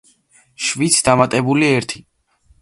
[0.67, 2.03] შვიდს დამატებული ერთი.